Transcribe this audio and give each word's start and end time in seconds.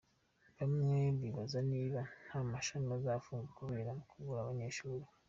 Bamwe 0.57 0.97
bibaza 1.19 1.59
niba 1.71 2.01
nta 2.25 2.39
mashami 2.51 2.91
azafunga 2.97 3.47
kubera 3.59 3.91
kubura 4.09 4.39
abanyeshuri. 4.41 5.05